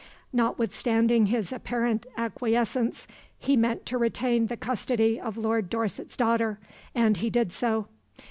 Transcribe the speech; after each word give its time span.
Notwithstanding 0.33 1.27
his 1.27 1.53
apparent 1.53 2.07
acquiescence, 2.17 3.05
he 3.37 3.55
meant 3.55 3.85
to 3.85 3.99
retain 3.99 4.47
the 4.47 4.57
custody 4.57 5.19
of 5.19 5.37
Lord 5.37 5.69
Dorset's 5.69 6.17
daughter, 6.17 6.57
and 6.95 7.17
he 7.17 7.29
did 7.29 7.51
so. 7.51 7.85